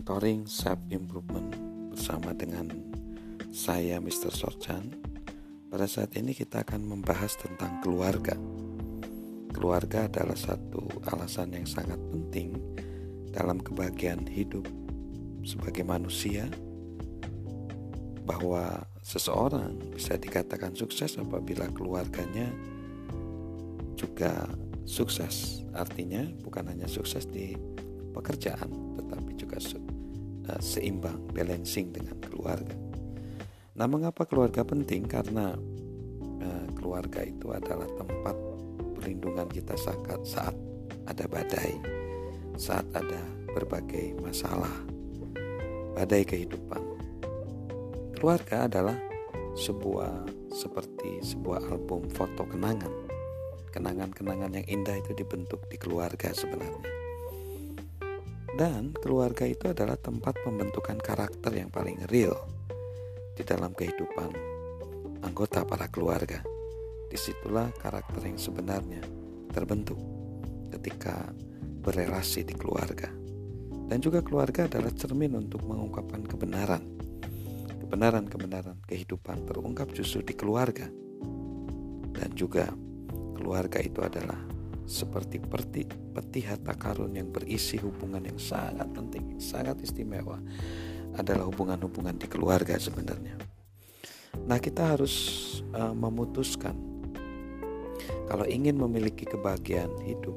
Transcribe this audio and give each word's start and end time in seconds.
Mentoring 0.00 0.48
Self 0.48 0.80
Improvement 0.88 1.52
bersama 1.92 2.32
dengan 2.32 2.72
saya 3.52 4.00
Mr. 4.00 4.32
Sorchan. 4.32 4.96
Pada 5.68 5.84
saat 5.84 6.16
ini 6.16 6.32
kita 6.32 6.64
akan 6.64 6.88
membahas 6.88 7.36
tentang 7.36 7.84
keluarga. 7.84 8.32
Keluarga 9.52 10.08
adalah 10.08 10.40
satu 10.40 10.88
alasan 11.04 11.52
yang 11.52 11.68
sangat 11.68 12.00
penting 12.08 12.56
dalam 13.28 13.60
kebahagiaan 13.60 14.24
hidup 14.24 14.64
sebagai 15.44 15.84
manusia 15.84 16.48
bahwa 18.24 18.80
seseorang 19.04 19.76
bisa 19.92 20.16
dikatakan 20.16 20.72
sukses 20.72 21.20
apabila 21.20 21.68
keluarganya 21.76 22.48
juga 24.00 24.48
sukses. 24.88 25.60
Artinya 25.76 26.24
bukan 26.40 26.72
hanya 26.72 26.88
sukses 26.88 27.28
di 27.28 27.52
pekerjaan 28.10 28.70
tetapi 28.98 29.30
juga 29.38 29.58
uh, 30.50 30.60
seimbang, 30.60 31.18
balancing 31.32 31.94
dengan 31.94 32.18
keluarga. 32.20 32.76
Nah, 33.80 33.86
mengapa 33.88 34.28
keluarga 34.28 34.66
penting? 34.66 35.08
Karena 35.08 35.56
uh, 36.40 36.66
keluarga 36.76 37.24
itu 37.24 37.48
adalah 37.54 37.88
tempat 37.96 38.36
perlindungan 38.98 39.48
kita 39.48 39.72
saat 39.80 40.20
saat 40.26 40.56
ada 41.08 41.24
badai, 41.24 41.80
saat 42.60 42.84
ada 42.92 43.24
berbagai 43.56 44.14
masalah, 44.20 44.72
badai 45.96 46.22
kehidupan. 46.28 46.82
Keluarga 48.20 48.68
adalah 48.68 49.00
sebuah 49.56 50.28
seperti 50.52 51.24
sebuah 51.24 51.72
album 51.72 52.04
foto 52.12 52.44
kenangan. 52.44 53.08
Kenangan-kenangan 53.70 54.60
yang 54.60 54.66
indah 54.66 54.98
itu 54.98 55.14
dibentuk 55.14 55.62
di 55.70 55.78
keluarga 55.78 56.34
sebenarnya. 56.34 56.99
Dan 58.60 58.92
keluarga 58.92 59.48
itu 59.48 59.72
adalah 59.72 59.96
tempat 59.96 60.36
pembentukan 60.44 61.00
karakter 61.00 61.48
yang 61.56 61.72
paling 61.72 61.96
real 62.12 62.36
di 63.32 63.40
dalam 63.40 63.72
kehidupan 63.72 64.36
anggota 65.24 65.64
para 65.64 65.88
keluarga. 65.88 66.44
Di 67.08 67.16
situlah 67.16 67.72
karakter 67.80 68.20
yang 68.20 68.36
sebenarnya 68.36 69.00
terbentuk 69.48 69.96
ketika 70.76 71.32
berelasi 71.80 72.44
di 72.44 72.52
keluarga. 72.52 73.08
Dan 73.88 73.96
juga 74.04 74.20
keluarga 74.20 74.68
adalah 74.68 74.92
cermin 74.92 75.40
untuk 75.40 75.64
mengungkapkan 75.64 76.28
kebenaran. 76.28 76.84
Kebenaran-kebenaran 77.80 78.84
kehidupan 78.84 79.48
terungkap 79.48 79.88
justru 79.96 80.20
di 80.20 80.36
keluarga. 80.36 80.84
Dan 82.12 82.28
juga 82.36 82.68
keluarga 83.40 83.80
itu 83.80 84.04
adalah 84.04 84.59
seperti 84.90 85.38
peti, 85.38 85.86
peti 85.86 86.42
harta 86.42 86.74
karun 86.74 87.14
yang 87.14 87.30
berisi 87.30 87.78
hubungan 87.78 88.26
yang 88.26 88.42
sangat 88.42 88.90
penting, 88.90 89.38
sangat 89.38 89.78
istimewa 89.86 90.42
adalah 91.14 91.46
hubungan-hubungan 91.46 92.18
di 92.18 92.26
keluarga 92.26 92.74
sebenarnya. 92.74 93.38
Nah, 94.50 94.58
kita 94.58 94.98
harus 94.98 95.14
uh, 95.78 95.94
memutuskan 95.94 96.74
kalau 98.26 98.42
ingin 98.50 98.74
memiliki 98.74 99.22
kebahagiaan 99.30 99.94
hidup 100.02 100.34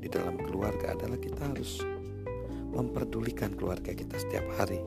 di 0.00 0.08
dalam 0.08 0.40
keluarga 0.40 0.96
adalah 0.96 1.20
kita 1.20 1.52
harus 1.52 1.84
memperdulikan 2.72 3.52
keluarga 3.52 3.92
kita 3.92 4.16
setiap 4.16 4.48
hari. 4.56 4.80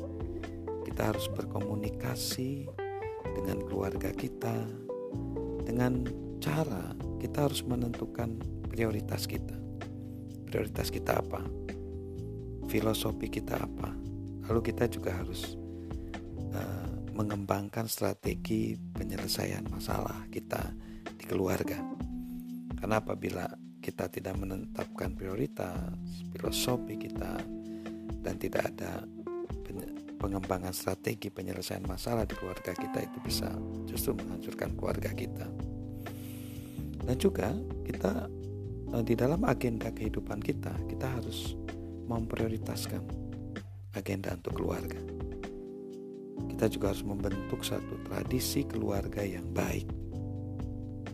Kita 0.90 1.14
harus 1.14 1.30
berkomunikasi 1.30 2.66
dengan 3.38 3.62
keluarga 3.62 4.10
kita 4.10 4.66
dengan 5.66 6.02
cara 6.42 6.98
kita 7.22 7.46
harus 7.46 7.62
menentukan 7.62 8.61
prioritas 8.72 9.28
kita. 9.28 9.52
Prioritas 10.48 10.88
kita 10.88 11.20
apa? 11.20 11.44
Filosofi 12.72 13.28
kita 13.28 13.60
apa? 13.60 13.92
Lalu 14.48 14.72
kita 14.72 14.88
juga 14.88 15.20
harus 15.20 15.60
uh, 16.56 16.92
mengembangkan 17.12 17.92
strategi 17.92 18.80
penyelesaian 18.96 19.68
masalah 19.68 20.24
kita 20.32 20.72
di 21.20 21.28
keluarga. 21.28 21.84
Karena 22.80 23.04
apabila 23.04 23.44
kita 23.84 24.08
tidak 24.08 24.40
menetapkan 24.40 25.12
prioritas, 25.20 25.92
filosofi 26.32 26.96
kita 26.96 27.44
dan 28.24 28.40
tidak 28.40 28.72
ada 28.72 29.04
pengembangan 30.22 30.70
strategi 30.70 31.34
penyelesaian 31.34 31.82
masalah 31.90 32.30
di 32.30 32.38
keluarga 32.38 32.78
kita 32.78 33.02
itu 33.02 33.18
bisa 33.26 33.50
justru 33.90 34.14
menghancurkan 34.14 34.78
keluarga 34.78 35.10
kita. 35.18 35.50
Dan 37.02 37.18
juga 37.18 37.58
kita 37.82 38.30
di 39.00 39.16
dalam 39.16 39.40
agenda 39.48 39.88
kehidupan 39.88 40.44
kita, 40.44 40.76
kita 40.92 41.08
harus 41.08 41.56
memprioritaskan 42.12 43.00
agenda 43.96 44.36
untuk 44.36 44.60
keluarga. 44.60 45.00
Kita 46.52 46.68
juga 46.68 46.92
harus 46.92 47.08
membentuk 47.08 47.64
satu 47.64 47.96
tradisi 48.04 48.68
keluarga 48.68 49.24
yang 49.24 49.48
baik. 49.56 49.88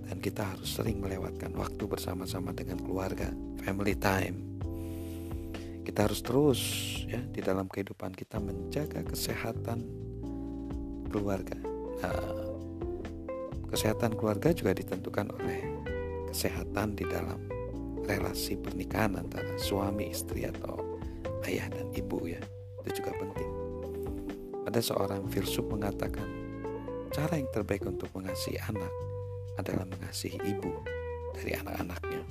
Dan 0.10 0.18
kita 0.18 0.58
harus 0.58 0.74
sering 0.74 0.98
melewatkan 0.98 1.54
waktu 1.54 1.86
bersama-sama 1.86 2.50
dengan 2.58 2.82
keluarga, 2.82 3.30
family 3.62 3.94
time. 3.94 4.58
Kita 5.86 6.10
harus 6.10 6.26
terus 6.26 6.60
ya 7.06 7.22
di 7.22 7.46
dalam 7.46 7.70
kehidupan 7.70 8.18
kita 8.18 8.42
menjaga 8.42 9.06
kesehatan 9.06 9.86
keluarga. 11.14 11.56
Nah, 12.02 12.44
kesehatan 13.70 14.18
keluarga 14.18 14.52
juga 14.52 14.74
ditentukan 14.74 15.32
oleh 15.38 15.62
kesehatan 16.32 16.98
di 16.98 17.06
dalam 17.08 17.57
relasi 18.08 18.56
pernikahan 18.56 19.20
antara 19.20 19.60
suami 19.60 20.10
istri 20.10 20.48
atau 20.48 20.80
ayah 21.46 21.68
dan 21.68 21.92
ibu 21.92 22.24
ya. 22.24 22.40
Itu 22.88 23.04
juga 23.04 23.12
penting. 23.20 23.52
Ada 24.68 24.80
seorang 24.80 25.28
filsuf 25.28 25.68
mengatakan 25.68 26.28
cara 27.12 27.36
yang 27.36 27.52
terbaik 27.52 27.84
untuk 27.84 28.08
mengasihi 28.16 28.60
anak 28.68 28.92
adalah 29.60 29.84
mengasihi 29.88 30.40
ibu 30.44 30.72
dari 31.36 31.56
anak-anaknya. 31.60 32.22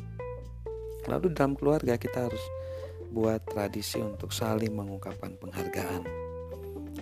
Lalu 1.06 1.26
dalam 1.37 1.54
keluarga 1.54 1.94
kita 2.00 2.26
harus 2.26 2.43
buat 3.12 3.44
tradisi 3.47 4.03
untuk 4.03 4.32
saling 4.32 4.72
mengungkapkan 4.72 5.37
penghargaan. 5.38 6.03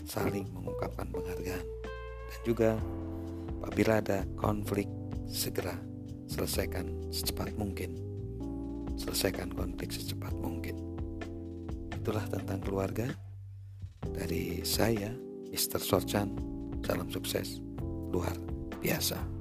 Saling 0.04 0.50
mengungkapkan 0.52 1.08
penghargaan. 1.08 1.66
Dan 2.30 2.40
juga 2.44 2.70
apabila 3.62 4.02
ada 4.02 4.26
konflik 4.36 4.86
segera 5.24 5.74
selesaikan 6.28 7.10
secepat 7.10 7.56
mungkin 7.56 8.13
selesaikan 9.00 9.50
konflik 9.52 9.90
secepat 9.90 10.32
mungkin. 10.38 10.76
Itulah 11.94 12.24
tentang 12.28 12.60
keluarga 12.60 13.08
dari 14.12 14.60
saya, 14.62 15.10
Mr. 15.50 15.80
Sorchan. 15.80 16.30
Salam 16.84 17.08
sukses 17.08 17.64
luar 18.12 18.36
biasa. 18.84 19.33